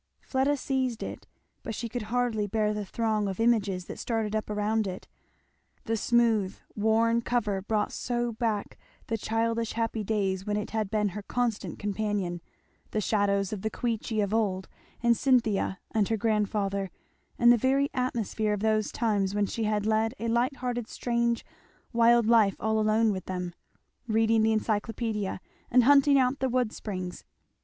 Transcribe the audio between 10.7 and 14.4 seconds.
had been her constant companion the shadows of the Queechy of